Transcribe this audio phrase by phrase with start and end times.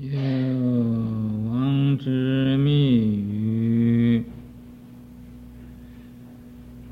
[0.00, 0.16] 有
[1.50, 4.22] 王之密语，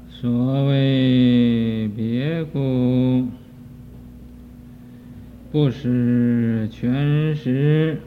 [0.08, 3.28] 所谓别故，
[5.52, 8.00] 不使全实，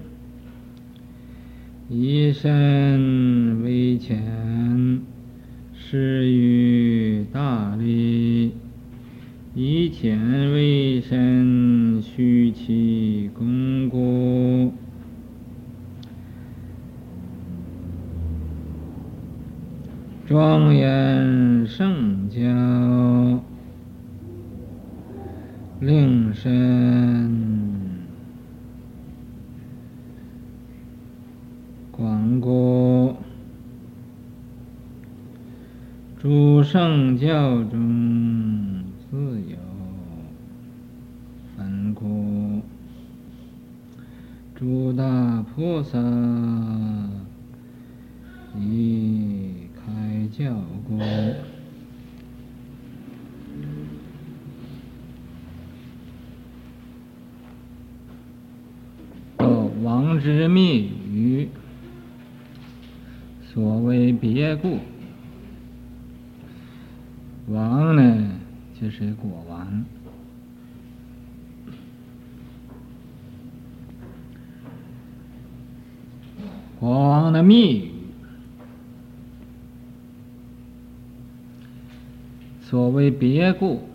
[1.88, 5.02] 以深为浅，
[5.74, 8.52] 施于大利；
[9.56, 10.20] 以浅
[10.52, 14.74] 为深，须其功故。
[20.28, 22.38] 庄严圣教，
[25.80, 27.98] 令深
[31.90, 33.16] 广故，
[36.20, 39.18] 诸圣教中自
[39.50, 39.58] 有
[41.58, 42.62] 分故，
[44.54, 45.98] 诸大菩萨
[48.60, 50.54] 以开教
[50.88, 51.00] 故，
[59.40, 61.48] 有王之密语，
[63.42, 63.82] 所
[64.50, 64.80] 别故，
[67.50, 68.32] 王呢
[68.82, 69.86] 就是国王，
[76.80, 77.92] 国王的密语。
[82.64, 83.88] 所谓别故，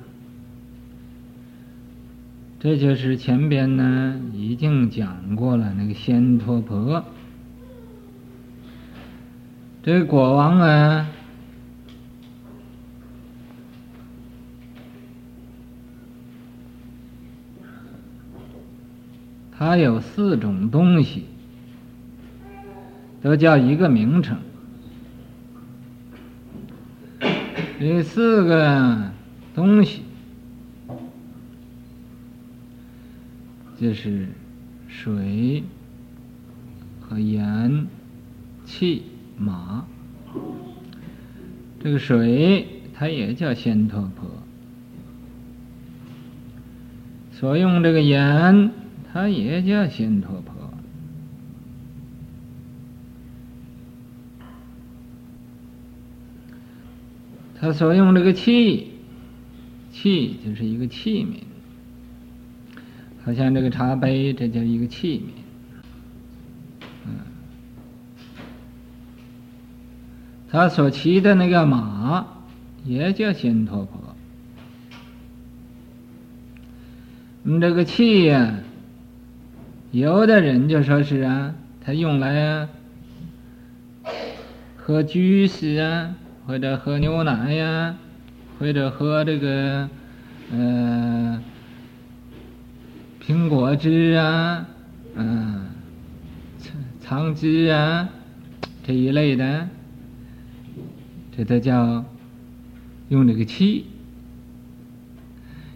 [2.60, 5.75] 这就是前边呢已经讲过了。
[5.75, 7.05] 那个仙陀婆，
[9.85, 11.07] 这国王啊，
[19.53, 21.27] 他有四种东西，
[23.21, 24.39] 都叫一个名称。
[27.78, 29.11] 这四个
[29.55, 30.03] 东西，
[33.78, 34.28] 就是
[34.89, 35.62] 水
[37.03, 37.87] 和盐、
[38.65, 39.03] 气、
[39.37, 39.87] 马。
[41.83, 44.27] 这个水，它也叫仙陀婆；
[47.33, 48.71] 所用这个盐，
[49.12, 50.55] 它也叫仙陀婆。
[57.61, 58.91] 他所用这个气，
[59.91, 61.39] 气就是一个器皿，
[63.25, 65.31] 好像这个茶杯，这叫一个器皿。
[67.06, 67.12] 嗯，
[70.54, 72.25] 他所骑的那个马，
[72.84, 74.15] 也叫仙陀婆。
[77.42, 78.54] 嗯，这个气呀，
[79.91, 82.69] 有的人就说是啊，他用来啊，
[84.76, 86.14] 喝 juice 啊。
[86.47, 87.97] 或者喝牛奶呀，
[88.60, 89.88] 或者喝这个，
[90.53, 91.43] 呃，
[93.20, 94.66] 苹果汁啊，
[95.16, 95.69] 嗯，
[97.00, 98.09] 橙汁啊，
[98.87, 99.66] 这一类的，
[101.37, 102.05] 这都叫
[103.09, 103.87] 用这个气。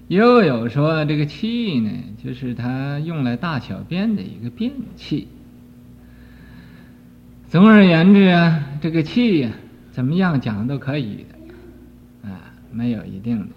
[0.08, 1.90] 又有说这个气呢，
[2.22, 5.28] 就是他用来大小便的一个便器。
[7.48, 9.50] 总而言之啊，这个气呀。
[9.90, 11.26] 怎么样讲都可以
[12.22, 13.48] 的，啊，没有一定的。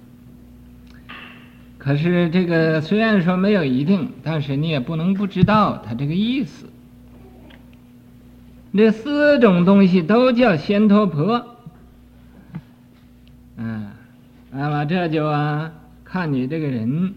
[1.77, 6.65] 可是这个虽然说没有一定，但是你也不能不知道它这个意思。
[8.73, 11.45] 这四种东西都叫仙陀婆，
[13.57, 13.91] 嗯，
[14.51, 15.73] 那么这就啊，
[16.03, 17.13] 看你这个人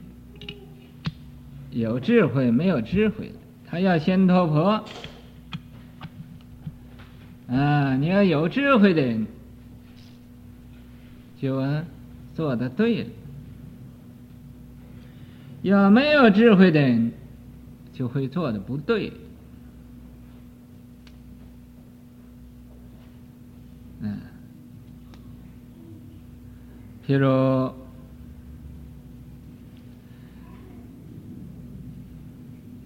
[1.70, 3.32] 有智慧没有智慧。
[3.66, 4.84] 他要先脱婆。
[7.48, 9.26] 啊，你要有智慧的人，
[11.38, 11.84] 就啊
[12.34, 13.08] 做的对了；
[15.62, 17.12] 要没有智慧的人，
[17.92, 19.12] 就会做的不对。
[24.00, 24.18] 嗯，
[27.06, 27.72] 譬如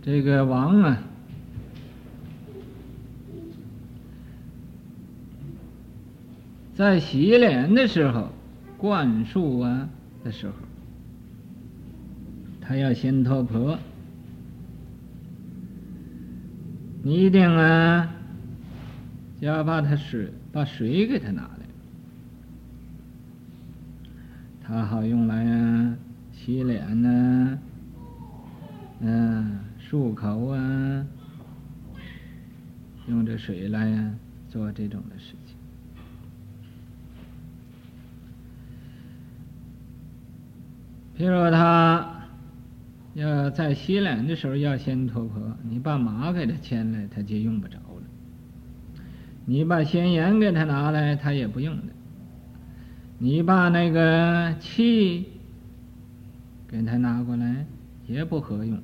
[0.03, 1.03] 这个王啊。
[6.75, 8.29] 在洗脸的时候，
[8.77, 9.89] 灌漱啊
[10.23, 10.53] 的时候，
[12.61, 13.77] 他要先脱壳，
[17.03, 18.15] 你一定啊，
[19.41, 21.51] 就要把他水把水给他拿
[24.69, 25.97] 来，他好用来啊
[26.31, 27.59] 洗脸呐、啊，
[29.01, 31.07] 嗯、漱口啊，
[33.09, 34.15] 用这水来呀
[34.49, 35.57] 做这种的事情。
[41.17, 42.29] 譬如他
[43.15, 48.05] 要在洗脸的时候要先脱婆，你把马给他牵来，他就用不着了；
[49.47, 51.93] 你把咸盐给他拿来，他也不用的；
[53.19, 55.27] 你把那个气
[56.69, 57.67] 给他拿过来，
[58.07, 58.79] 也不合用。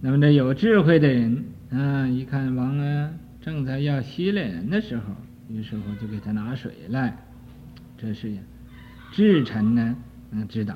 [0.00, 3.10] 那么这有智慧的人啊，一看王啊
[3.40, 5.02] 正在要洗脸的时候，
[5.48, 7.16] 于是乎就给他拿水来，
[7.98, 8.40] 这是呀，
[9.12, 9.96] 智臣呢
[10.30, 10.74] 能知道。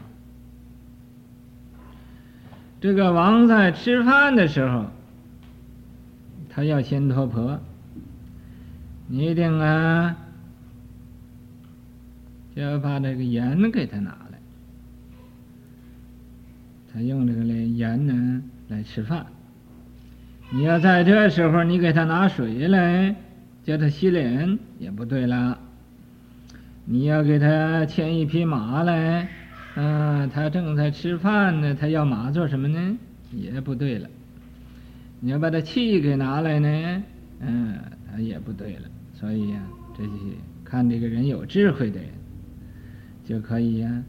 [2.81, 4.87] 这个王在吃饭的时候，
[6.49, 7.61] 他要先脱婆，
[9.07, 10.17] 你一定啊，
[12.55, 14.38] 就要把这个盐给他拿来。
[16.93, 19.26] 他用这个来盐呢来吃饭。
[20.50, 23.14] 你要在这时候，你给他拿水来，
[23.62, 25.58] 叫他洗脸也不对了。
[26.85, 29.29] 你要给他牵一匹马来。
[29.76, 32.99] 啊，他正在吃饭呢，他要马做什么呢？
[33.32, 34.08] 也不对了。
[35.20, 37.02] 你要把他气给拿来呢，
[37.38, 37.79] 嗯，
[38.11, 38.88] 他也不对了。
[39.14, 40.11] 所以呀、啊，这些
[40.64, 42.08] 看这个人有智慧的人，
[43.31, 44.03] 就可以呀、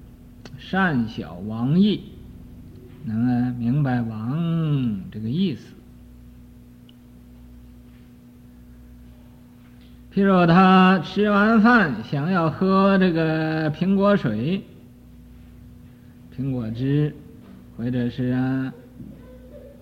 [0.57, 2.01] 善晓王意，
[3.05, 5.75] 能啊明白王这个意思。
[10.11, 14.63] 譬如他吃完饭想要喝这个苹果水。
[16.35, 17.13] 苹果汁，
[17.77, 18.73] 或者是啊，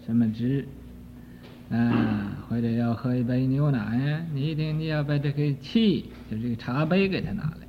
[0.05, 0.67] 什么汁，
[1.71, 7.68] 啊，或者要喝一杯牛奶呀，你一定你要把这个器，就这个茶杯给他拿来，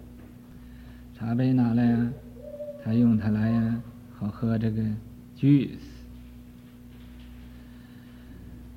[1.21, 2.09] 茶杯拿来呀，
[2.83, 3.83] 他用它来呀，
[4.19, 4.81] 好喝这个
[5.37, 5.69] juice。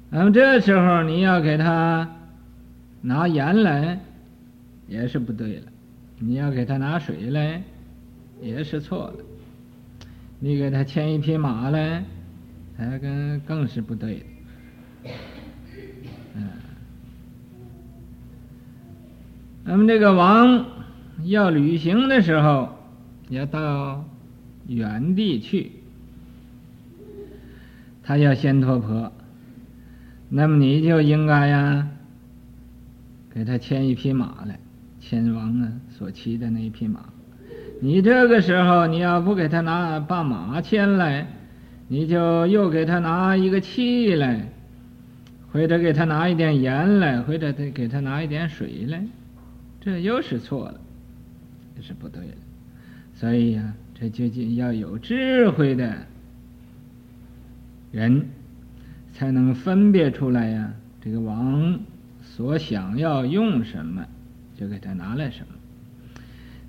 [0.09, 2.05] 那么这时候你要给他
[2.99, 3.97] 拿盐来，
[4.89, 5.67] 也是不对了；
[6.19, 7.63] 你要给他拿水来，
[8.41, 9.15] 也是错了。
[10.39, 12.03] 你给他牵一匹马来，
[12.77, 15.11] 他更更是不对的。
[16.35, 16.49] 嗯，
[19.63, 20.65] 那么这个王
[21.23, 22.69] 要旅行的时候，
[23.29, 24.05] 要到
[24.67, 25.71] 原地去，
[28.03, 29.11] 他要先脱婆，
[30.29, 31.87] 那么你就应该呀，
[33.33, 34.59] 给他牵一匹马来，
[34.99, 37.05] 牵王啊所骑的那一匹马。
[37.81, 41.27] 你这个时候，你要不给他拿把马牵来，
[41.87, 44.49] 你就又给他拿一个器来，
[45.51, 49.05] 或者给他拿一点盐来，或者给他拿一点水来，
[49.81, 50.79] 这又是错了，
[51.75, 52.33] 这是不对的。
[53.13, 55.95] 所以呀，这究竟要有智慧的
[57.91, 58.25] 人，
[59.13, 60.73] 才能分别出来呀。
[61.01, 61.79] 这个王
[62.21, 64.05] 所想要用什么，
[64.55, 65.47] 就给他拿来什么。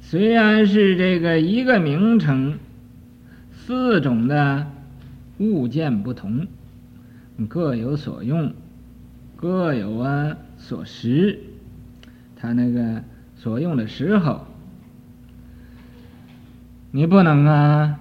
[0.01, 2.59] 虽然是这个一个名称，
[3.53, 4.67] 四种的
[5.39, 6.47] 物件不同，
[7.49, 8.53] 各有所用，
[9.37, 11.39] 各有啊所时，
[12.37, 13.03] 他那个
[13.37, 14.47] 所用的时候，
[16.97, 17.99] 你不能啊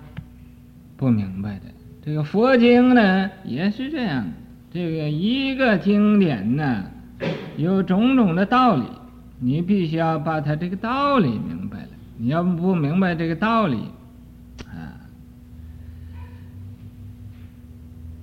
[0.97, 1.61] 不明白的。
[2.05, 4.23] 这个佛经呢也是这样，
[4.71, 6.83] 这个一个经典呢
[7.57, 8.83] 有种种的道理，
[9.39, 11.87] 你必须要把它这个道理明白了。
[12.17, 13.77] 你要不明白这个道理，
[14.67, 14.93] 啊，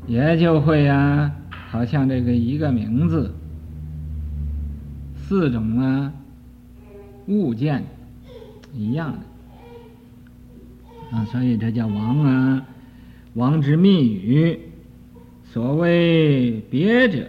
[0.07, 1.33] 也就会呀、啊，
[1.69, 3.35] 好像这个一个名字，
[5.17, 6.13] 四种啊
[7.27, 7.85] 物件
[8.73, 9.19] 一样的，
[11.11, 12.67] 啊，所以这叫王啊，
[13.35, 14.59] 王之密语，
[15.45, 17.27] 所谓别者，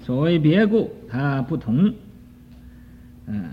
[0.00, 1.92] 所谓别故，它不同，
[3.26, 3.44] 嗯。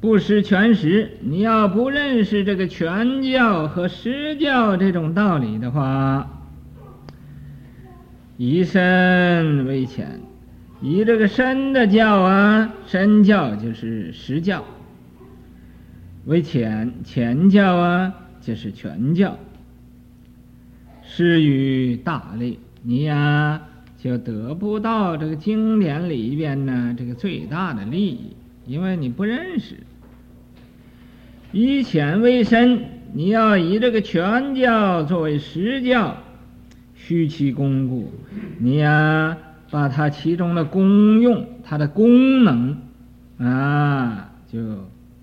[0.00, 6.42] 不识全实，你要不认识这个全教和实教这种道理的话，
[8.36, 10.20] 以身为浅，
[10.82, 14.62] 以这个深的教啊，深教就是实教；
[16.26, 19.38] 为浅，浅教啊就是全教。
[21.02, 23.60] 施于大利，你呀
[23.98, 28.34] 就得不到这个经典里边呢这个最大的利益，
[28.66, 29.76] 因为你不认识。
[31.52, 36.16] 以浅为深，你要以这个全教作为实教，
[36.94, 38.10] 虚其功故，
[38.58, 39.36] 你呀
[39.70, 42.76] 把它其中的功用、它的功能
[43.38, 44.58] 啊就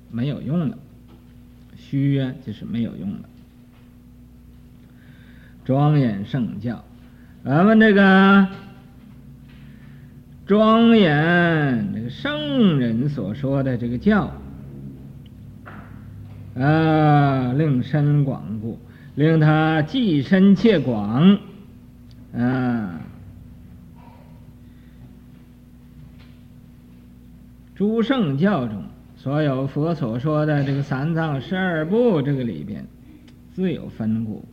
[0.09, 0.77] 没有用了，
[1.91, 3.19] 虚啊就是没有用了。
[5.65, 6.85] 庄严圣教，
[7.43, 8.47] 咱们这个
[10.45, 14.31] 庄严这个圣人所说的这个教，
[16.55, 18.79] 啊，令深广故，
[19.15, 21.37] 令他既深且广，
[22.33, 23.01] 啊，
[27.75, 28.81] 诸圣教中，
[29.21, 32.83] 所有佛所说的这个三藏十二部这个里边，
[33.53, 34.43] 自有分故，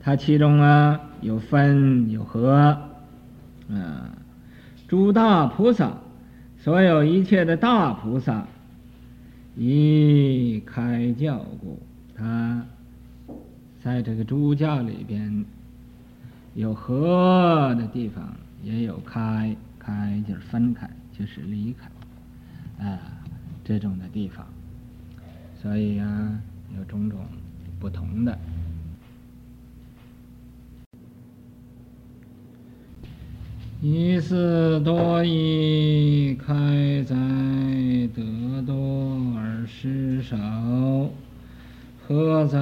[0.00, 2.78] 它其中啊有分有合，
[3.68, 4.16] 啊。
[4.88, 5.98] 诸大菩萨，
[6.56, 8.46] 所有一切的大菩萨，
[9.54, 11.78] 以开教故，
[12.16, 12.64] 他
[13.82, 15.44] 在这个诸教里边
[16.54, 22.98] 有合的地方，也有开，开就是分开，就是离开，啊，
[23.68, 24.46] 这种的地方，
[25.60, 26.40] 所以啊，
[26.78, 27.18] 有种种
[27.80, 28.38] 不同的。
[33.82, 36.54] 一四多异，开
[37.02, 37.16] 在
[38.14, 40.36] 得多而失少；
[42.06, 42.58] 何在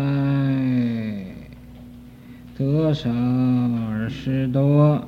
[2.56, 5.06] 得少而失多。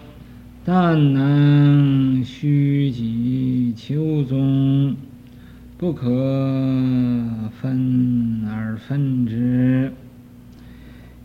[0.62, 4.96] 但能虚己求宗，
[5.78, 6.08] 不可
[7.60, 9.92] 分而分之。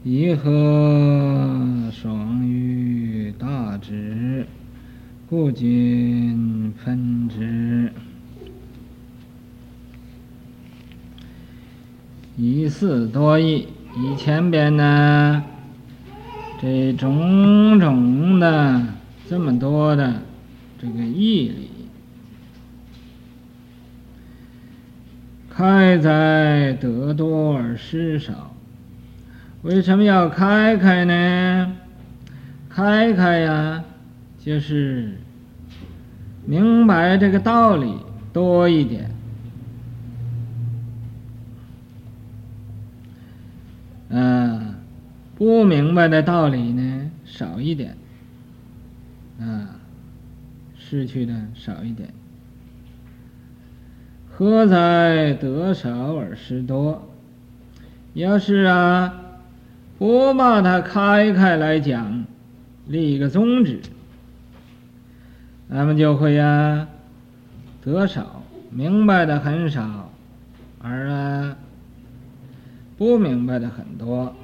[0.04, 4.46] 一合双于大智。
[5.30, 7.90] 故今分之，
[12.36, 13.70] 一四多异。
[13.96, 15.42] 以前边呢，
[16.62, 18.82] 这种种的
[19.30, 20.22] 这么多的
[20.78, 21.70] 这个义理，
[25.56, 28.56] 开在得多而失少。
[29.62, 31.76] 为什么要开开呢？
[32.70, 33.84] 开开呀！
[34.40, 35.18] 就是
[36.46, 37.96] 明白这个道理
[38.34, 39.12] 多一点，
[44.10, 44.74] 嗯，
[45.36, 47.96] 不明白的道理呢少一点，
[49.40, 49.76] 啊，
[50.76, 52.10] 失去的少一点。
[54.50, 57.08] 合在得少而失多，
[58.14, 59.14] 要是啊，
[60.00, 62.26] 不把它开开来讲，
[62.88, 63.80] 立一个宗旨。
[65.70, 66.88] 咱们就会呀、
[67.84, 70.12] 得少，明白的很少，
[70.82, 71.56] 而啊，
[72.98, 74.36] 不明白的很多。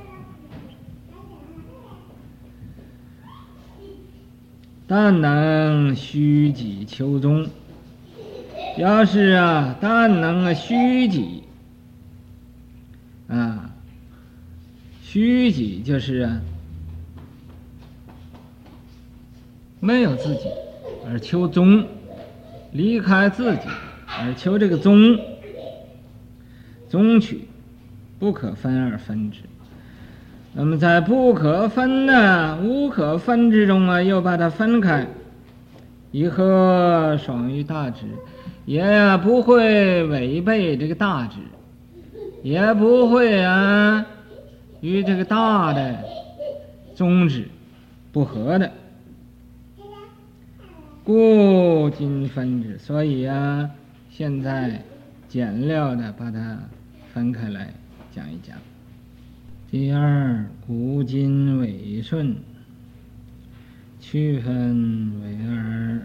[4.85, 7.47] 但能虚己求宗，
[8.77, 11.43] 要是啊，但能啊虚己，
[13.27, 13.71] 啊，
[15.01, 16.41] 虚己就是啊，
[19.79, 20.43] 没有自己。
[21.09, 21.87] 而求宗，
[22.73, 23.61] 离开自己，
[24.05, 25.17] 而求这个宗，
[26.89, 27.47] 宗取，
[28.19, 29.39] 不可分而分之。
[30.53, 35.07] 那么在不可分的无可分之中啊，又把它分开，
[36.11, 38.01] 以合双于大智，
[38.67, 41.37] 也不会违背这个大智，
[42.43, 44.05] 也不会啊
[44.81, 46.03] 与这个大的
[46.93, 47.47] 宗旨
[48.11, 48.69] 不合的。
[51.05, 53.69] 故今分之，所以啊，
[54.09, 54.83] 现在
[55.29, 56.59] 简略的把它
[57.13, 57.73] 分开来
[58.13, 58.57] 讲一讲。
[59.71, 62.35] 第二，古今违顺，
[64.01, 66.01] 区分为二：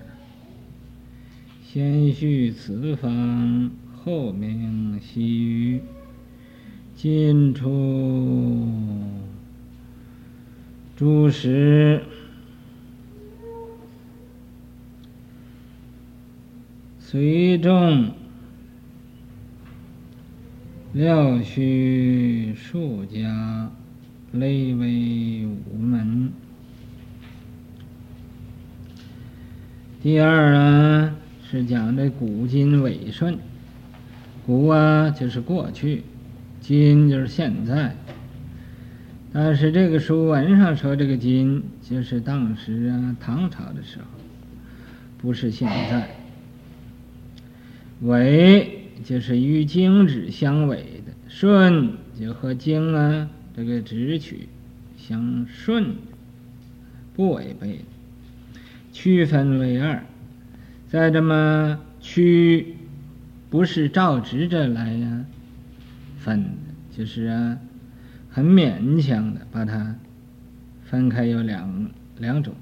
[1.72, 5.80] 先叙此方，后明西域。
[6.94, 8.68] 今出
[10.94, 12.02] 诸史。
[16.98, 18.10] 随众
[20.92, 23.72] 料须数家，
[24.32, 26.30] 类为五门。
[30.02, 31.16] 第二呢，
[31.52, 33.36] 是讲这古今违顺。
[34.46, 36.00] 古啊，就是过去；
[36.62, 37.94] 今就是现在。
[39.34, 44.04] 但是这个书文上说，这个今就是当时啊，唐朝的时候，
[45.18, 46.08] 不是现在。
[48.00, 54.48] 违就是与经旨相违的，顺就和经啊这个直取
[54.96, 55.96] 相顺，
[57.14, 57.84] 不违背的。
[58.90, 60.02] 区分为二，
[60.92, 62.76] 再这么区，
[63.48, 65.24] 不是照直着来呀、啊、
[66.18, 66.50] 分，
[66.94, 67.56] 就是啊
[68.28, 69.96] 很勉强的把它
[70.84, 72.52] 分开，有两两种。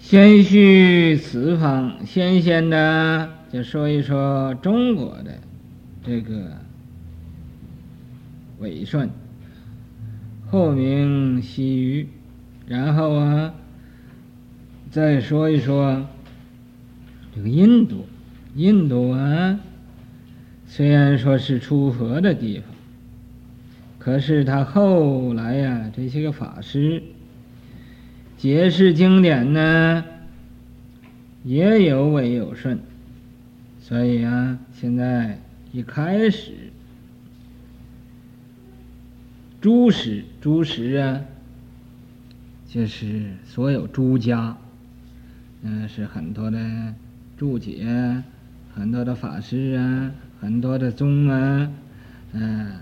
[0.00, 5.38] 先叙此方，先先的就说一说中国的
[6.04, 6.56] 这个
[8.58, 9.08] 纬顺，
[10.50, 12.08] 后名西域，
[12.66, 13.54] 然后啊，
[14.96, 16.06] 再说一说
[17.34, 18.06] 这个印度，
[18.54, 19.60] 印度啊，
[20.66, 22.74] 虽然说是出佛的地方，
[23.98, 27.02] 可是他后来呀，这些个法师。
[28.38, 30.02] 解释经典呢，
[31.44, 32.78] 也有纬有顺，
[33.78, 35.38] 所以啊，现在
[35.72, 36.52] 一开始，
[39.60, 41.20] 诸史诸史啊，
[42.66, 44.56] 就是所有诸家，
[45.68, 46.94] 嗯，是很多的
[47.36, 47.84] 注解，
[48.72, 51.68] 很多的法师啊，很多的宗啊，
[52.30, 52.72] 嗯，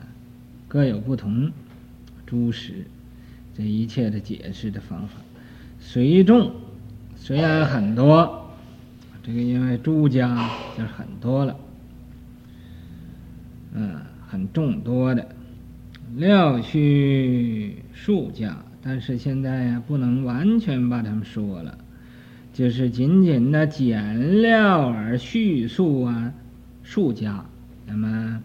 [0.69, 1.51] 各有不同，
[2.27, 2.85] 诸史
[3.57, 5.15] 这一切的解释的方法。
[5.81, 6.53] 随众
[7.17, 8.51] 虽然很多，
[9.23, 11.57] 这个因为诸家就是很多了，
[13.73, 13.97] 嗯，
[14.29, 15.27] 很众多的，
[16.17, 21.79] 料去数家，但是现在呀，不能完全把他们说了，
[22.55, 26.33] 就是仅仅的减料而叙述啊，
[26.85, 27.45] 数家，
[27.85, 28.41] 那么，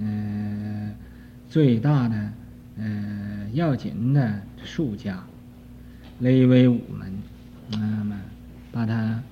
[0.00, 0.92] 呃，
[1.48, 2.32] 最大的，
[2.76, 5.24] 呃，要紧的数家。
[6.18, 7.12] 勒为五门，
[7.70, 8.18] 那么
[8.72, 9.22] 把它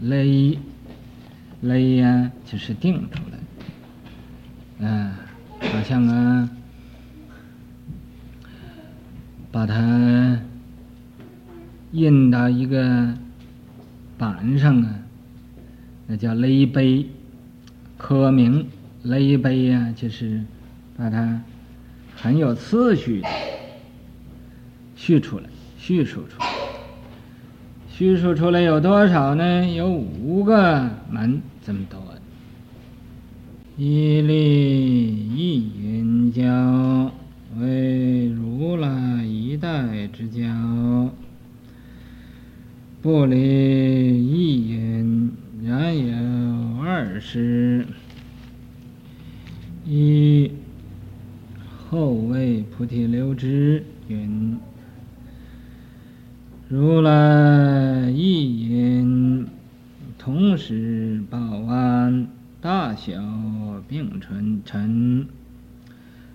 [0.00, 0.58] 勒
[1.60, 3.38] 勒呀，就是定出来。
[4.78, 5.12] 嗯，
[5.60, 6.48] 好像啊，
[9.52, 10.40] 把它
[11.92, 13.12] 印到一个
[14.18, 14.94] 板上啊，
[16.06, 17.06] 那叫勒碑，
[17.96, 18.66] 刻名
[19.02, 20.42] 勒碑呀，就是
[20.96, 21.42] 把它
[22.14, 23.28] 很有次序的
[24.94, 25.44] 叙出来。
[25.78, 26.46] 叙述出来，
[27.88, 29.66] 叙述出来有多少呢？
[29.68, 32.02] 有五个门这么多。
[33.78, 37.12] 一例一云交
[37.58, 40.42] 为如来一代之交，
[43.06, 45.30] 不离一引，
[45.64, 47.86] 然有二师。
[49.84, 50.50] 一
[51.88, 54.58] 后为菩提流支云。
[56.68, 59.46] 如来一引，
[60.18, 62.26] 同时报安，
[62.60, 63.14] 大小
[63.86, 65.28] 并存陈。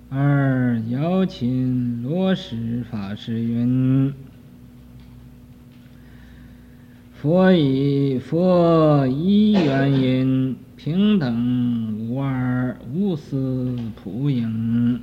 [0.10, 4.14] 二姚琴罗什法师云：
[7.22, 15.00] 佛以佛一缘引，平等无二，无私普应，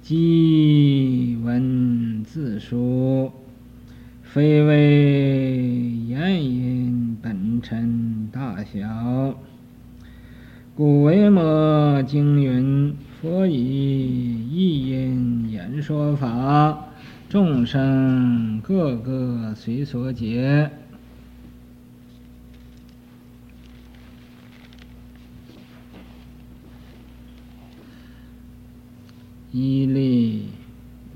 [0.00, 3.30] 即文字书。
[4.22, 5.58] 非为
[6.06, 9.34] 言引本尘大小，
[10.74, 16.86] 故维摩经云：佛以一引演说法，
[17.28, 20.70] 众生各个随所解。
[29.50, 30.46] 一例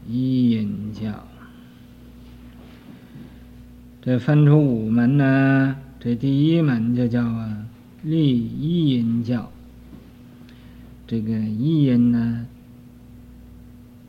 [0.09, 1.27] 一引教。
[4.01, 7.67] 这分出五门呢，这第一门就叫啊
[8.03, 9.51] 立一音教。
[11.07, 12.47] 这个一音呢，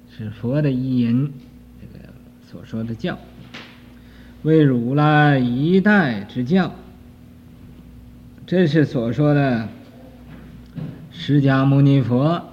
[0.09, 1.31] 是佛的一音，
[1.81, 2.05] 这个
[2.49, 3.19] 所说的教，
[4.43, 6.73] 为如来一代之教。
[8.47, 9.67] 这是所说的
[11.11, 12.52] 释迦牟尼佛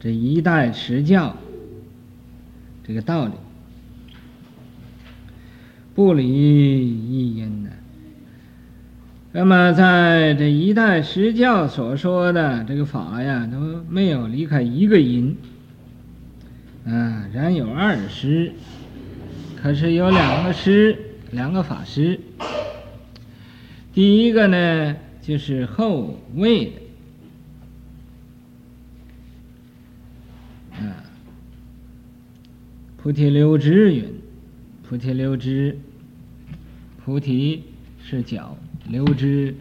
[0.00, 1.36] 这一代持教
[2.86, 3.32] 这个道理。
[5.94, 7.70] 不离一因呢？
[9.32, 15.36] 那么在这一代持教所说的这个法呀，都没有离开一个因。
[16.86, 18.52] 啊，然有二师，
[19.60, 20.96] 可是有两个师，
[21.30, 22.18] 两个法师。
[23.92, 26.79] 第一个呢，就是后位的。
[33.02, 34.04] 菩提流支云。
[34.82, 35.78] 菩提流支，
[37.02, 37.62] 菩提
[38.02, 38.58] 是脚，
[38.88, 39.54] 流支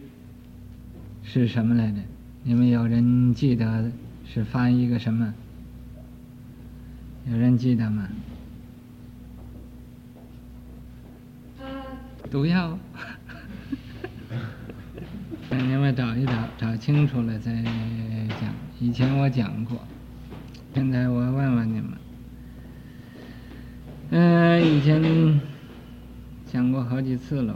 [1.23, 1.97] 是什么来着？
[2.43, 3.91] 你们有人记得
[4.25, 5.34] 是翻译个什么？
[7.32, 8.10] 有人记得吗？
[12.30, 12.78] 毒药。
[15.52, 18.54] 你们找一找，找清楚了再讲。
[18.82, 19.80] 以前我讲过，
[20.73, 21.93] 现在我问问你们。
[24.11, 25.39] 嗯，以前
[26.51, 27.53] 讲过好几次了，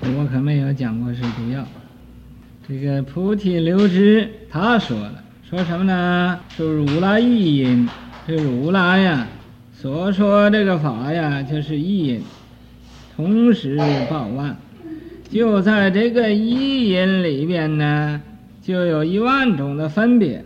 [0.00, 1.64] 我可没有讲过是毒药。
[2.66, 6.40] 这个菩提流支他说了，说什么呢？
[6.56, 7.88] 就是如来一因，
[8.26, 9.28] 这如来呀
[9.72, 12.22] 所说这个法呀，就是一因，
[13.14, 13.78] 同时
[14.10, 14.56] 报万，
[15.30, 18.20] 就在这个一因里边呢，
[18.60, 20.44] 就有一万种的分别，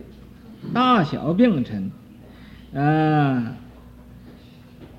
[0.71, 1.89] 大小并陈，
[2.75, 3.55] 啊。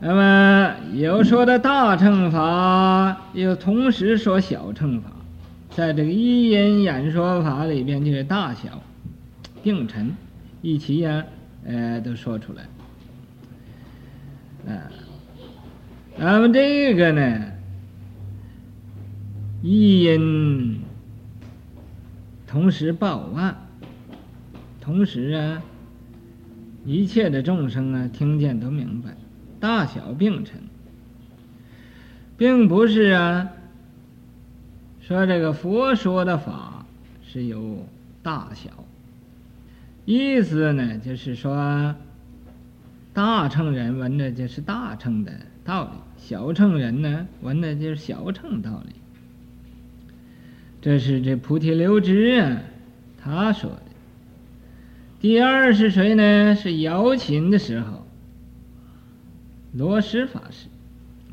[0.01, 5.11] 那么有说的大乘法，又同时说小乘法，
[5.71, 8.83] 在这个一因演说法里边，就是大小
[9.63, 10.15] 并陈
[10.61, 11.25] 一起呀，
[11.65, 12.65] 呃，都说出来。
[14.71, 14.91] 啊，
[16.19, 17.45] 那么这个呢，
[19.63, 20.81] 一因
[22.47, 23.57] 同时报万，
[24.83, 25.63] 同时啊，
[26.85, 29.15] 一切的众生啊，听见都明白。
[29.65, 30.61] 大小并陈，
[32.37, 33.49] 并不是啊。
[35.01, 36.85] 说这个佛说的法
[37.27, 37.87] 是有
[38.23, 38.69] 大小，
[40.05, 41.95] 意思呢就是说，
[43.15, 45.33] 大乘人闻的就是大乘的
[45.65, 48.93] 道理，小乘人呢闻的就是小乘道理。
[50.83, 52.61] 这是这菩提流支啊，
[53.19, 53.83] 他说的。
[55.21, 56.55] 第二是谁呢？
[56.55, 58.04] 是瑶琴的时候。
[59.77, 60.69] 罗什法师，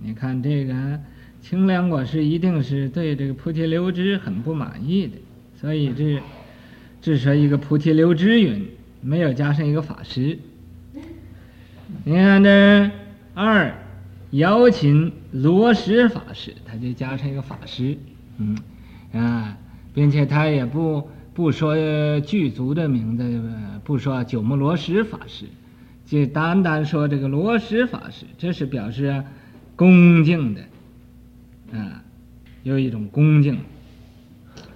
[0.01, 0.99] 你看这个
[1.41, 5.13] 清凉果师一定是对这个菩提流支很不满意的，
[5.56, 6.19] 所以这
[7.01, 8.67] 只说一个菩提流支云，
[8.99, 10.39] 没有加上一个法师。
[12.04, 12.89] 你看这
[13.36, 13.75] 二
[14.32, 17.95] 姚琴罗什法师，他就加上一个法师，
[18.38, 18.58] 嗯
[19.13, 19.56] 啊，
[19.93, 21.75] 并且他也不不说
[22.21, 23.23] 具足的名字，
[23.84, 25.45] 不说九木罗什法师。
[26.12, 29.24] 就单单说这个罗什法师，这是表示
[29.78, 30.62] 恭敬的，
[31.71, 32.04] 啊，
[32.63, 33.58] 有一种恭敬。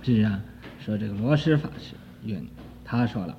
[0.02, 0.40] 是啊，
[0.80, 2.42] 说这个罗什法师云，
[2.86, 3.38] 他说了，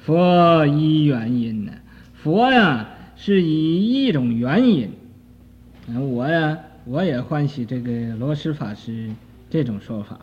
[0.00, 1.72] 佛依原因呢，
[2.14, 4.90] 佛呀是以一种原因，
[6.10, 9.08] 我呀我也欢喜这个罗什法师
[9.48, 10.18] 这种说法，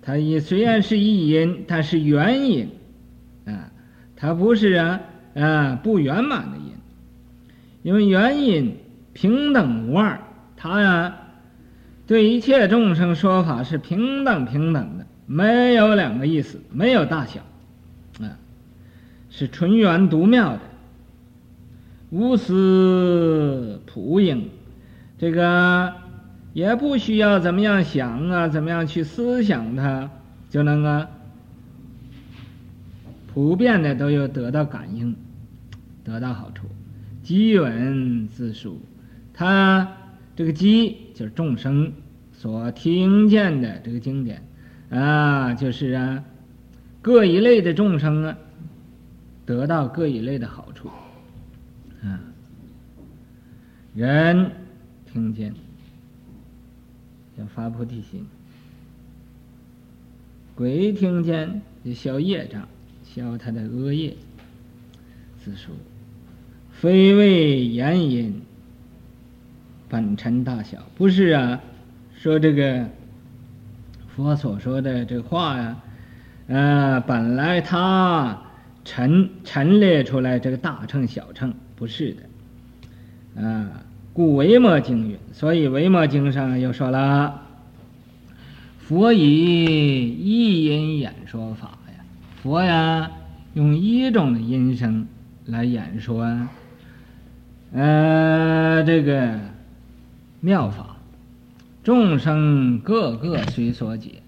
[0.00, 2.70] 他也虽然是一因，但是原因，
[3.44, 3.70] 啊，
[4.16, 5.02] 他不是啊。
[5.34, 6.72] 啊，不圆满的因，
[7.82, 8.76] 因为原因
[9.12, 10.20] 平等无二，
[10.56, 11.16] 他呀
[12.06, 17.40] 对一切众生说法是平等平等的，没有两个意思，没有大小，
[18.20, 18.38] 啊，
[19.30, 20.60] 是纯圆独妙的，
[22.10, 24.48] 无私普应，
[25.18, 25.92] 这个
[26.52, 30.10] 也不需要怎么样想啊，怎么样去思想它，
[30.50, 31.06] 就能够
[33.34, 35.14] 普遍的都有得到感应。
[36.04, 36.66] 得到好处，
[37.22, 38.78] 机闻自述，
[39.32, 39.96] 他
[40.36, 41.90] 这个机就是众生
[42.30, 44.46] 所听见的这个经典
[44.90, 46.22] 啊，就是啊，
[47.00, 48.36] 各一类的众生啊，
[49.46, 50.88] 得到各一类的好处。
[52.02, 52.20] 啊，
[53.94, 54.50] 人
[55.10, 55.54] 听见
[57.38, 58.26] 要发菩提心，
[60.54, 62.68] 鬼听见就消业障，
[63.14, 64.12] 消他的恶业，
[65.44, 65.72] 自说。
[66.72, 68.42] 非谓言因，
[69.88, 71.60] 本尘大小，不是啊。
[72.16, 72.88] 说这个
[74.08, 75.76] 佛所说的这话呀，
[76.48, 78.42] 呃，本来他
[78.84, 87.42] 陈陈列出来这个大乘小乘，不是的，啊，故维摩经云，所以维摩经上又说了，
[88.78, 91.78] 佛以一因演说法，
[92.44, 93.10] 佛呀
[93.54, 95.06] 用一种的音声
[95.46, 96.46] 来演说。
[97.72, 99.40] 呃，这个
[100.40, 100.98] 妙法，
[101.82, 104.22] 众生个个随所解，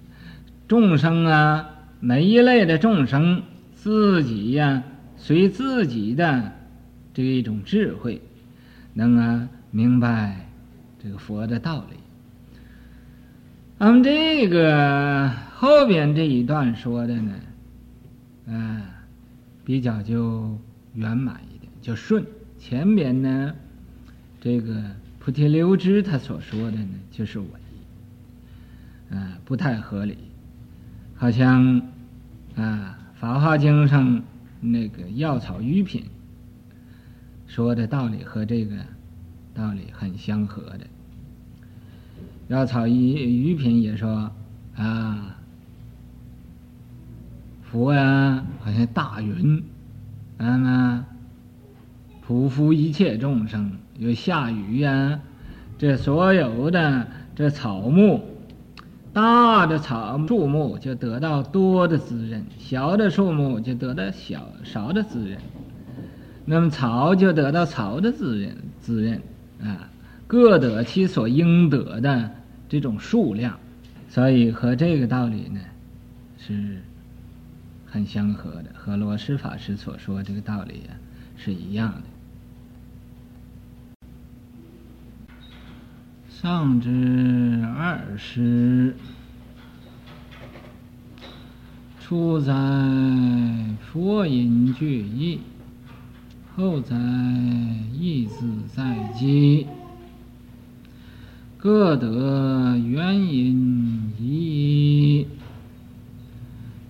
[0.67, 1.69] 众生啊，
[2.01, 3.43] 每一类的众生
[3.75, 4.83] 自己呀、
[5.19, 6.53] 随自己的
[7.13, 8.23] 这一种智慧，
[8.95, 10.47] 能啊明白
[11.05, 11.99] 这个佛的道理。
[13.77, 17.35] 那么这个后边这一段说的呢，
[18.47, 19.05] 啊、
[19.65, 20.59] 比较就
[20.95, 22.25] 圆满一点，就顺。
[22.59, 23.55] 前边呢，
[24.41, 24.83] 这个
[25.19, 27.47] 菩提流支他所说的呢，就是伪，
[29.11, 30.17] 啊，不太合理，
[31.15, 31.83] 好像
[32.55, 34.23] 啊《法华经》上
[34.61, 36.05] 那个药草喻品
[37.47, 38.77] 说的道理和这个
[39.55, 40.87] 道理很相合的。
[42.49, 44.33] 药草喻喻品也说
[44.77, 45.36] 啊，
[47.71, 49.63] 佛呀，好像大云，
[50.39, 51.05] 啊。
[52.27, 55.21] 匍匐一切众生，有下雨呀、
[55.79, 58.21] 这所有的这草木，
[59.13, 65.39] 大的草树木就得到多的滋润，小的树木就得到小少的滋润。
[66.45, 69.23] 那么草就得到草的滋润，滋润
[69.63, 69.89] 啊，
[70.27, 72.29] 各得其所应得的
[72.69, 73.57] 这种数量，
[74.09, 75.61] 所以和这个道理呢，
[76.39, 76.83] 是
[77.97, 80.93] 很相合的，和罗什法师所说这个道理啊
[81.39, 82.03] 是一样的。
[86.29, 88.95] 上之二师，
[91.99, 92.53] 初在
[93.91, 95.41] 佛音具义。
[96.55, 99.67] 后在义自在机，
[101.59, 105.27] 各得原因一，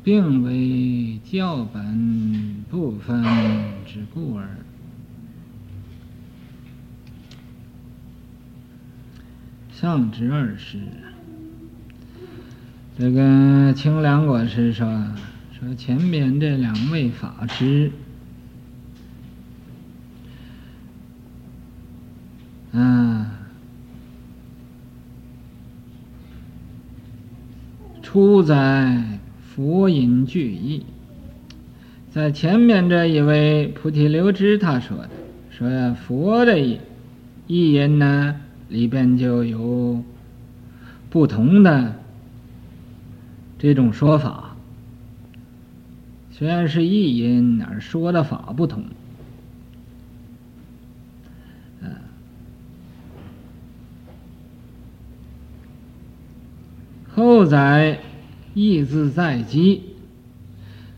[0.04, 0.95] 并为
[1.36, 3.22] 教本不分
[3.84, 4.48] 之故耳。
[9.70, 10.78] 上之二师，
[12.98, 14.86] 这个清凉果师说，
[15.52, 17.92] 说前面这两位法师。
[22.72, 23.26] 嗯，
[28.00, 29.20] 出在
[29.54, 30.86] 佛音具义，
[32.16, 35.10] 在前面这一位菩提流支他说的，
[35.50, 36.78] 说佛的意
[37.46, 40.02] 音呢里边就有
[41.10, 41.94] 不同的
[43.58, 44.56] 这种说法，
[46.30, 48.82] 虽然是意音，而说的法不同。
[57.12, 57.98] 后载
[58.54, 59.82] 意自在机，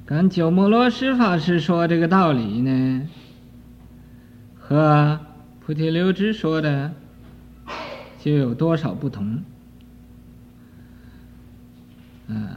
[0.09, 3.07] 跟鸠摩罗什法师说这个道理呢，
[4.59, 5.21] 和
[5.61, 6.93] 菩提流支说的
[8.19, 9.43] 就有多少不同？
[12.27, 12.49] 嗯，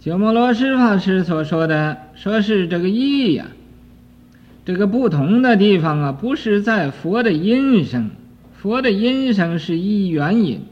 [0.00, 3.46] 鸠摩罗什法师所说的，说是这个义呀，
[4.64, 8.10] 这个不同的地方啊，不是在佛的音声，
[8.56, 10.62] 佛的音声是一元音。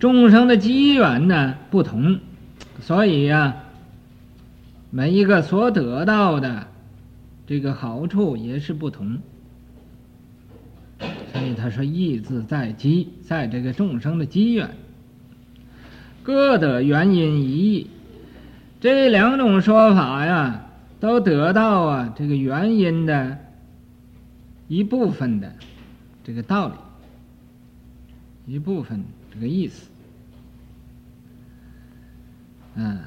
[0.00, 2.18] 众生的机缘呢不同，
[2.80, 3.54] 所以呀、
[4.90, 6.66] 每一个所得到的
[7.46, 9.18] 这个好处也是不同。
[11.32, 14.68] 所以他说义字在机，在这个众生的机缘，
[16.22, 17.88] 各得原因一义。
[18.80, 20.66] 这两种说法呀，
[20.98, 23.38] 都得到啊这个原因的
[24.68, 25.54] 一部分的
[26.24, 29.88] 这个道理，一部分这个意思。
[32.74, 32.98] 嗯，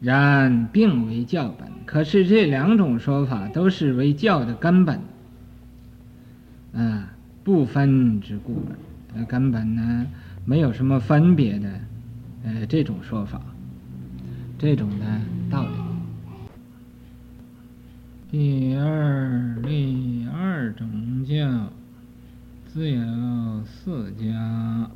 [0.00, 1.68] 然并为教本。
[1.86, 5.00] 可是这两种说法都是为教的根本，
[6.72, 7.04] 嗯，
[7.42, 8.62] 不分之故。
[9.26, 10.06] 根本呢，
[10.44, 11.68] 没有什么分别的，
[12.44, 13.42] 呃，这种说法，
[14.56, 15.06] 这种的
[15.50, 15.70] 道理。
[18.30, 21.72] 第二例二种教，
[22.68, 24.88] 自有四家。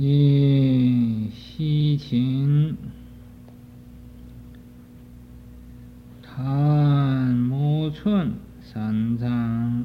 [0.00, 2.76] 一西秦、
[6.22, 9.84] 檀木寸三藏，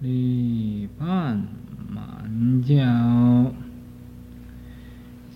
[0.00, 1.44] 力半
[1.90, 3.52] 满教，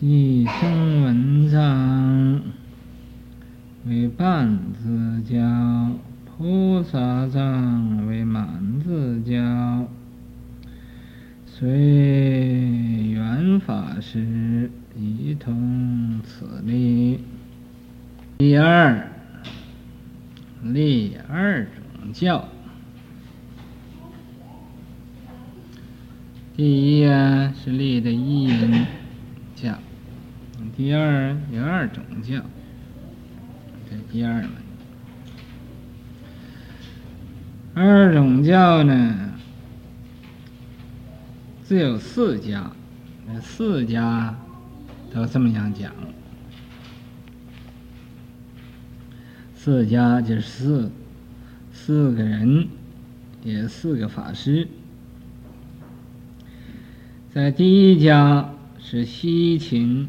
[0.00, 2.40] 即声闻藏
[3.86, 5.90] 为半自教，
[6.24, 9.86] 菩萨藏为满自教。
[11.44, 11.68] 随
[13.10, 17.22] 缘法师一同此例。
[18.38, 19.10] 第二，
[20.62, 22.48] 立二种教。
[26.56, 28.86] 第一啊是立的一音
[29.54, 29.78] 教，
[30.74, 32.40] 第二有二种教，
[33.90, 34.50] 这第二门。
[37.74, 39.26] 二种教呢？
[41.62, 42.70] 自有四家，
[43.40, 44.38] 四家
[45.10, 45.90] 都这么样讲。
[49.56, 50.92] 四家就是四
[51.72, 52.68] 四个人，
[53.42, 54.68] 也四个法师。
[57.32, 60.06] 在第一家是西秦、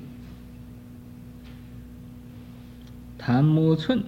[3.18, 4.04] 檀木寸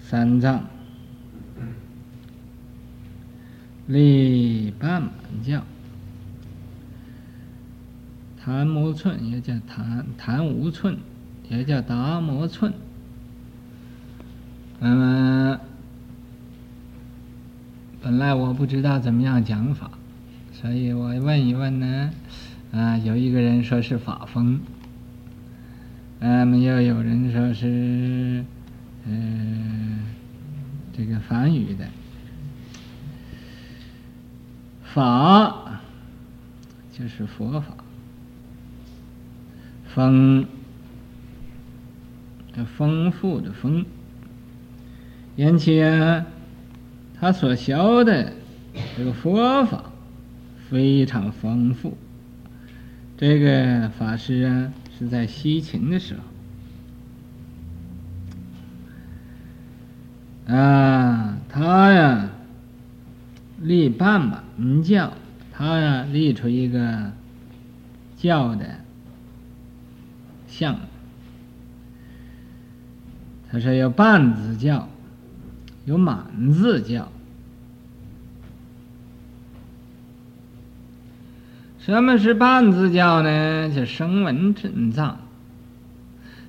[0.00, 0.77] 三藏。
[3.88, 5.10] 力半满
[5.42, 5.62] 教，
[8.40, 10.96] 檀木寸也叫檀檀无寸，
[11.48, 12.72] 也叫达摩寸，
[14.78, 15.60] 那嗯，
[18.00, 19.90] 本来我不知道怎么样讲法，
[20.52, 22.10] 所以我问一问呢。
[22.70, 24.60] 啊，有一个人说是法风，
[26.20, 28.44] 嗯、啊，又有人说是，
[29.06, 30.04] 嗯、
[30.94, 31.86] 这个梵语的。
[34.92, 35.80] 法，
[36.92, 37.76] 就是佛法，
[39.94, 40.46] 丰，
[42.76, 43.84] 丰富的丰，
[45.36, 46.24] 因此，
[47.20, 48.32] 他所学的
[48.96, 49.84] 这个佛法
[50.68, 51.96] 非常丰富。
[53.16, 56.14] 这个法师啊，是在西秦的时
[60.46, 62.30] 候，啊，他呀
[63.60, 65.12] 立半满教，
[65.52, 67.12] 他呀立出一个
[68.16, 68.64] 教的
[70.46, 70.76] 像，
[73.50, 74.88] 他说有半字教，
[75.84, 77.10] 有满字教。
[81.78, 83.70] 什么是半字教呢？
[83.70, 85.18] 就声闻正藏。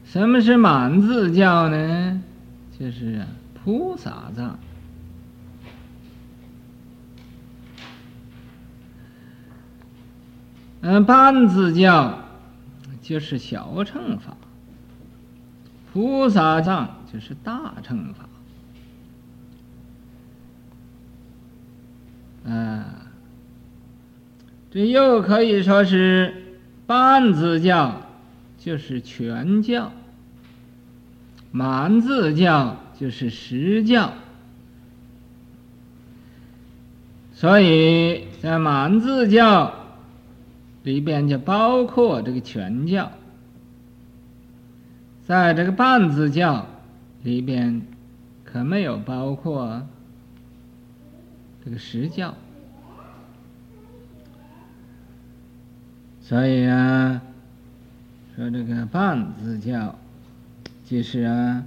[0.06, 2.22] 什么是满字教呢？
[2.78, 4.60] 就是菩萨藏。
[10.82, 12.20] 嗯，半字教
[13.02, 14.38] 就是小乘法，
[15.92, 18.26] 菩萨藏就是大乘法。
[22.52, 22.86] 啊。
[24.72, 28.04] 这又可以说是半字教，
[28.60, 29.90] 就是全教；
[31.52, 34.14] 满字教就是实教。
[37.34, 39.74] 所以在满字教
[40.90, 43.12] 里边就包括这个全教，
[45.28, 46.66] 在这个半字教
[47.22, 47.84] 里边
[48.44, 49.86] 可没有包括
[51.64, 52.34] 这个实教。
[56.22, 57.22] 所以啊，
[58.36, 59.94] 说这个半字教，
[60.86, 61.64] 就是啊，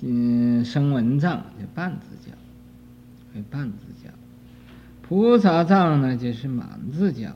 [0.00, 2.32] 嗯，声闻藏就半字教，
[3.36, 3.91] 为半字；
[5.12, 7.30] 菩萨藏呢，就是满字教。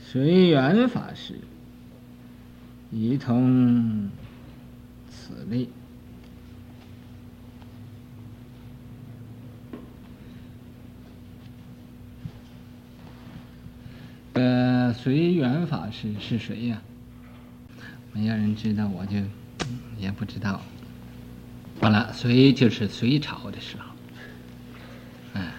[0.00, 1.38] 随缘法师，
[2.90, 4.10] 一通
[5.08, 5.68] 此例。
[14.32, 16.82] 呃，随缘法师是谁呀？
[18.12, 19.18] 没有人知道，我就
[19.96, 20.60] 也不知道。
[21.80, 23.92] 好了，隋就是隋朝的时候。
[25.34, 25.50] 哎，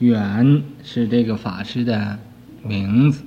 [0.00, 2.18] 缘是这个法师的
[2.62, 3.22] 名字，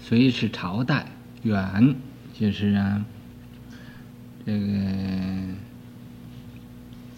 [0.00, 1.06] 隋是朝代，
[1.42, 1.94] 缘
[2.32, 3.04] 就是啊，
[4.46, 4.66] 这个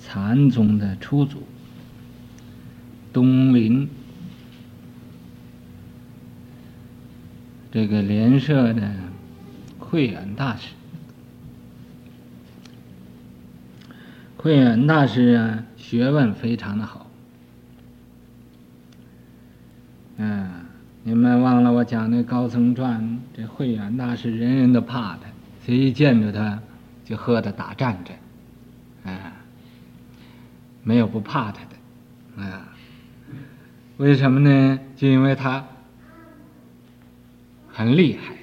[0.03, 1.45] 禅宗的初祖，
[3.13, 3.89] 东林。
[7.71, 8.91] 这个莲社的
[9.79, 10.71] 慧远大师，
[14.37, 17.04] 慧远大师啊，学问非常的好。
[20.17, 20.51] 嗯，
[21.03, 25.23] 你们忘了我讲那高僧传，这慧远大师人人都怕他，
[25.65, 26.61] 谁一见着他
[27.05, 29.33] 就和他打战战，啊，
[30.83, 32.69] 没有不怕他的，啊，
[33.97, 34.79] 为什么呢？
[34.97, 35.65] 就因为他。
[37.77, 38.37] 很厉害，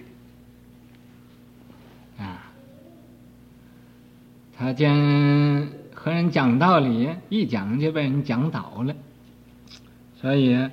[2.22, 2.52] 啊！
[4.58, 8.94] 他见和人讲道理，一讲就被人讲倒了，
[10.20, 10.70] 所以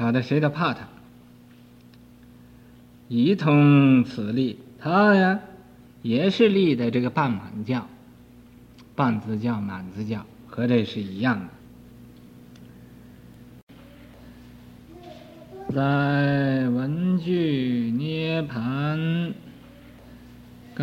[0.00, 0.88] 搞得谁都怕他。
[3.06, 5.40] 一通此例，他呀
[6.00, 7.86] 也是立的这个半满教、
[8.96, 11.38] 半字教、满字教，和这是一样
[15.68, 15.74] 的。
[15.74, 19.34] 在文具涅盘，
[20.74, 20.82] 该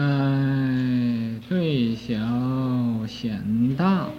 [1.50, 2.14] 最小
[3.08, 4.10] 显大，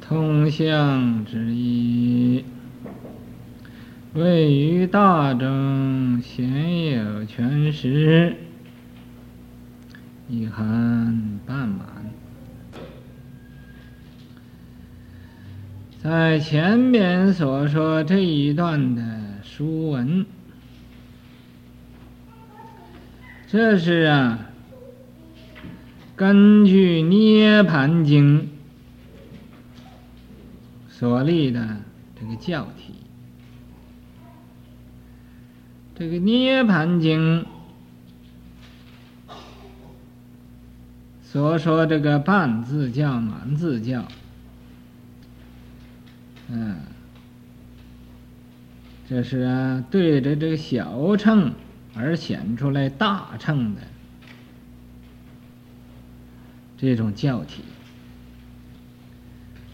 [0.00, 2.42] 通相之一，
[4.12, 8.34] 位于大中鲜有全实，
[10.28, 12.10] 一含半满。
[16.02, 19.02] 在前面所说这一段的
[19.44, 20.26] 书文，
[23.46, 24.50] 这是啊，
[26.16, 28.40] 根据《涅槃经》
[30.88, 31.76] 所立的
[32.18, 32.94] 这个教体。
[36.00, 37.44] 这个《涅盘经》
[41.22, 44.08] 所说这个半字教、满字教，
[46.48, 46.78] 嗯，
[49.10, 51.52] 这是啊，对着这个小乘
[51.94, 53.82] 而显出来大乘的
[56.78, 57.62] 这种教体，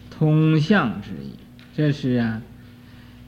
[0.09, 1.35] 通向之意。
[1.73, 2.41] 这是啊，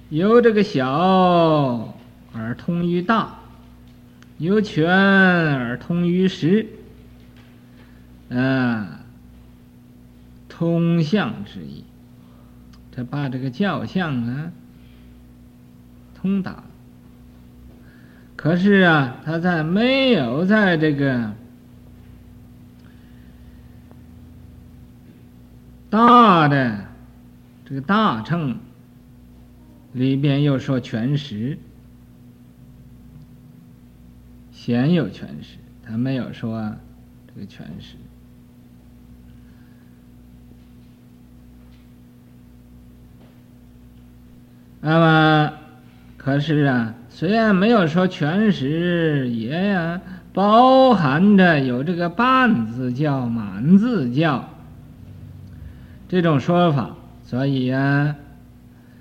[0.09, 1.95] 由这个小。
[2.33, 3.39] 而通于大，
[4.37, 6.67] 由全而通于实。
[8.29, 8.99] 啊，
[10.47, 11.83] 通向之意，
[12.91, 14.51] 他把这个教相啊
[16.13, 16.63] 通达。
[18.35, 21.33] 可是啊，他在没有在这个
[25.89, 26.85] 大的
[27.65, 28.59] 这个大乘
[29.91, 31.57] 里边又说全实，
[34.61, 36.75] 显有全实，他没有说
[37.33, 37.95] 这个全实。
[44.81, 45.53] 那么，
[46.17, 50.01] 可是啊，虽然没有说全实，也呀
[50.33, 54.49] 包含着有这个半字教、满字教
[56.09, 58.13] 这种说法，所以啊，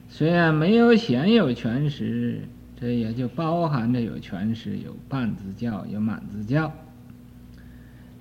[0.08, 2.42] 虽然没有显有全实，
[2.80, 6.72] 这也就包含着有全实、有半自教、有满自教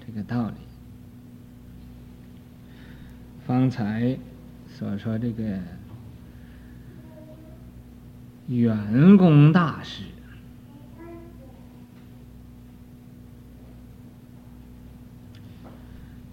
[0.06, 0.56] 这个道理。
[3.46, 4.18] 方才
[4.68, 5.60] 所说这个。
[8.50, 10.04] 圆工大师，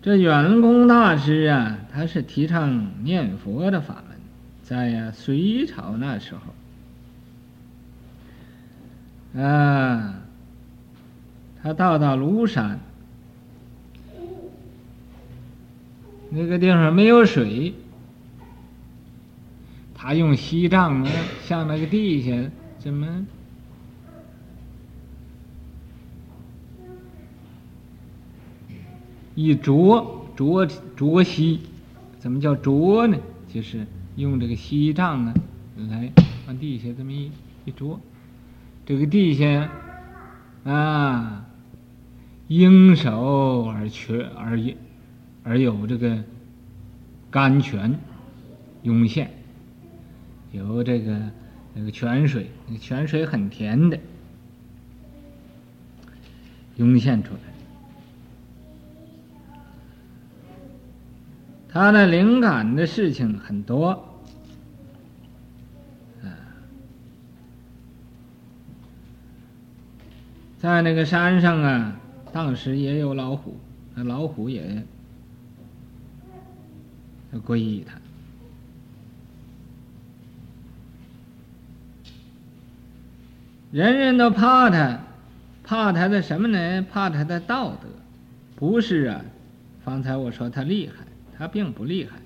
[0.01, 4.17] 这圆工大师啊，他是提倡念佛的法门，
[4.63, 6.55] 在呀隋朝那时候，
[9.37, 10.23] 啊，
[11.63, 12.79] 他到达庐山，
[16.31, 17.75] 那个地方没有水。
[19.95, 21.11] 他用锡杖呢，
[21.45, 23.27] 向那个地下怎么
[29.35, 31.61] 一啄啄啄锡？
[32.19, 33.19] 怎么叫啄呢？
[33.53, 35.35] 就是用这个锡杖啊，
[35.89, 36.13] 来
[36.47, 37.31] 往地下这么一
[37.65, 37.99] 一啄，
[38.87, 39.71] 这个地下
[40.65, 41.47] 啊，
[42.49, 44.59] 应手而缺而
[45.43, 46.23] 而有这个
[47.31, 47.99] 甘泉
[48.83, 49.31] 涌现。
[50.53, 51.19] 有这个
[51.75, 53.99] 那个泉水，泉水很甜的，
[56.77, 57.41] 涌现出来。
[61.69, 64.14] 他的灵感的事情很多，
[70.65, 71.95] 在那个山上啊，
[72.33, 73.61] 当时也有老虎，
[73.95, 74.83] 那老虎也
[77.47, 77.93] 皈依他。
[83.73, 84.99] 人人都怕他，
[85.63, 86.87] 怕他的什么呢？
[86.91, 87.87] 怕他的道德，
[88.57, 89.23] 不是啊。
[89.85, 91.05] 方才我说他厉害，
[91.37, 92.17] 他并不厉害。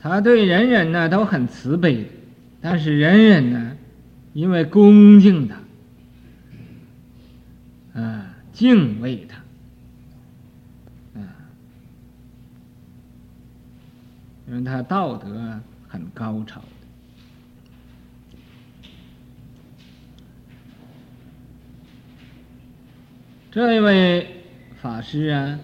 [0.00, 2.08] 他对人人呢都很慈悲，
[2.60, 3.76] 但是人人呢，
[4.32, 5.56] 因为恭敬他，
[8.60, 9.38] 敬畏他，
[11.18, 11.24] 啊，
[14.46, 15.58] 因为他道德
[15.88, 16.62] 很高超。
[23.50, 24.44] 这位
[24.82, 25.58] 法师啊，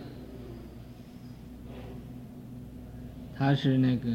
[3.37, 4.09] 他是那个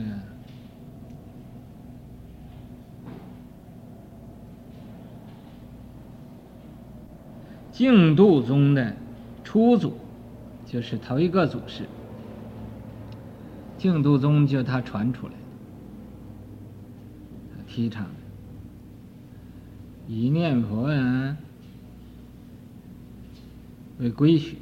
[7.72, 8.96] 净度宗的
[9.44, 9.98] 初祖，
[10.66, 11.86] 就是头一个祖师。
[13.78, 15.34] 净度宗就他传出来
[17.58, 18.06] 的，提倡
[20.08, 21.38] 以念佛啊。
[24.00, 24.58] 为规矩，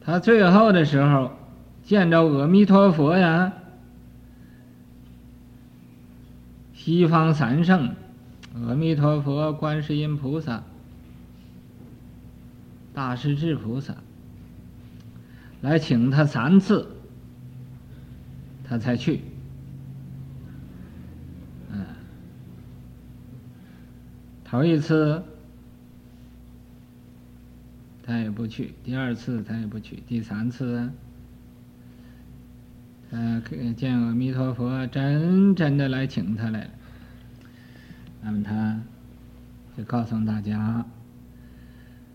[0.00, 1.30] 他最后的时候
[1.82, 3.52] 见着阿弥陀佛呀，
[6.84, 7.96] 西方三圣，
[8.52, 10.62] 阿弥陀佛、观世音菩萨、
[12.92, 13.96] 大势至菩萨，
[15.62, 16.86] 来请他三次，
[18.64, 19.22] 他才去。
[21.72, 21.86] 嗯
[24.44, 25.22] 头一次
[28.02, 30.90] 他也不去，第二次他也不去，第三次，
[33.14, 33.40] 他
[33.76, 36.70] 见阿弥陀佛真真的来请他来了，
[38.20, 38.80] 那么他
[39.76, 40.84] 就告诉大家，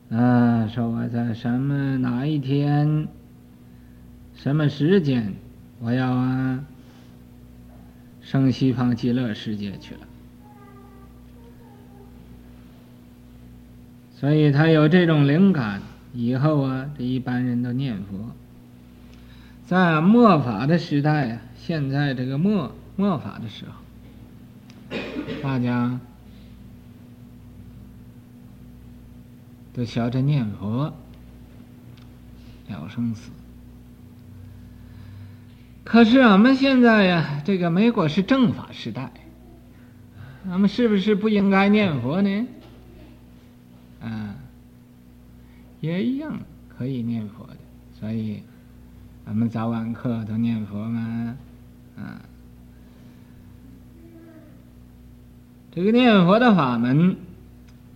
[0.10, 3.08] 啊，说我在什么哪一天，
[4.34, 5.34] 什么时间，
[5.80, 6.66] 我要啊，
[8.20, 10.02] 升西方极乐世界去了。
[14.12, 15.82] 所以他有这种灵感，
[16.12, 18.32] 以后啊，这一般人都念佛。
[19.70, 24.98] 在末法的时代啊，现在这个末末法的时候，
[25.44, 26.00] 大家
[29.72, 30.92] 都学着念佛，
[32.68, 33.30] 了生死。
[35.84, 39.12] 可是俺们现在呀，这个美国是正法时代，
[40.50, 42.48] 俺们是不是不应该念佛呢？
[44.02, 44.34] 啊，
[45.80, 46.40] 也一样
[46.76, 47.58] 可以念佛的，
[48.00, 48.42] 所以
[49.30, 51.38] 咱们早晚课都念佛嘛，
[51.96, 52.18] 啊，
[55.72, 57.16] 这个念佛的法门，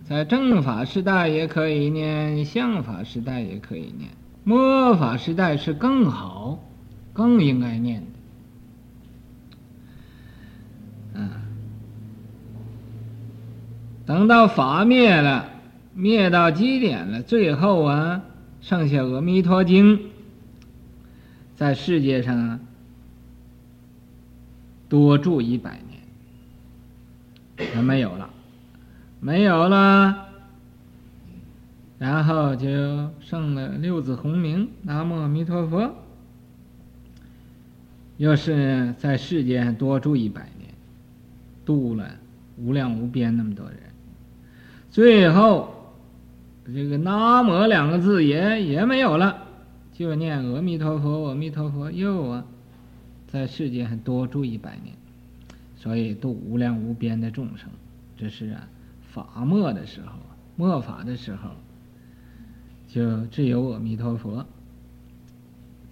[0.08, 4.10] 在正法时代也可以念，相法时代也可以念，
[4.44, 6.60] 末法时代是更好，
[7.12, 8.04] 更应该念
[11.14, 11.42] 的，啊，
[14.06, 15.48] 等到法灭了。
[15.96, 18.22] 灭到极点了，最后啊，
[18.60, 19.98] 剩下《阿弥陀经》
[21.56, 22.58] 在世界上
[24.88, 28.28] 多住一百年，也没有了，
[29.20, 30.26] 没有了，
[31.98, 32.66] 然后就
[33.20, 35.94] 剩了六字洪名“南无阿弥陀佛”，
[38.18, 40.70] 又是在世界上多住一百年，
[41.64, 42.08] 度了
[42.58, 43.78] 无量无边那么多人，
[44.90, 45.70] 最后。
[46.66, 49.43] 这个“南无”两个字也也没有了，
[49.94, 52.44] 就念“阿弥陀佛”，阿弥陀佛又啊，
[53.28, 54.96] 在世界上多住一百年，
[55.76, 57.70] 所以度无量无边的众生。
[58.16, 58.68] 这是啊，
[59.12, 60.18] 法末的时候，
[60.56, 61.50] 末法的时候，
[62.88, 64.44] 就只有阿弥陀佛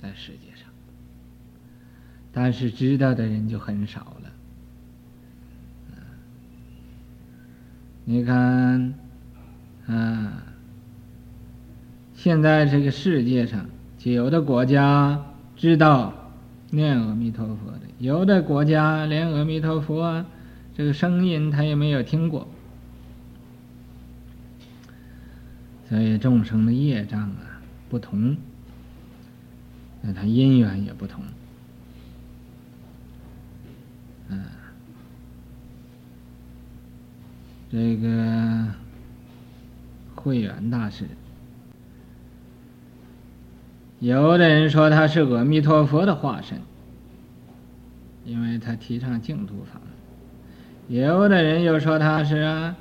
[0.01, 0.69] 在世界上，
[2.33, 4.33] 但是知道的人就很少了。
[8.05, 8.95] 你看，
[9.87, 10.43] 啊。
[12.15, 13.67] 现在这个世界上，
[14.11, 15.25] 有的国家
[15.57, 16.13] 知道
[16.71, 20.25] 念阿弥陀佛的，有的国家连阿弥陀佛
[20.75, 22.49] 这个声音他也没有听过，
[25.89, 28.37] 所以众生的业障啊不同，
[30.01, 31.23] 那他因缘也不同，
[34.31, 34.45] 嗯，
[37.71, 38.67] 这个
[40.17, 41.07] 慧远大师。
[44.03, 46.61] 有的人说他是阿弥陀佛的化身，
[48.25, 52.75] 因为他提倡净土法门；有的人又说他是啊，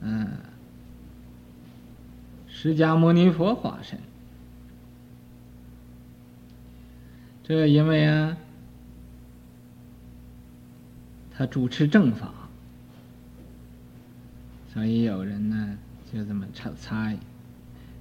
[0.00, 0.28] 嗯，
[2.46, 3.98] 释迦牟尼佛化身。
[7.42, 8.36] 这因为啊，
[11.36, 12.30] 他主持正法，
[14.72, 15.76] 所以有人呢
[16.12, 16.46] 就这么
[16.78, 17.18] 猜。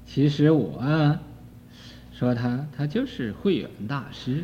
[0.08, 0.82] 其实我
[2.14, 4.43] 说他，他就是会员大师。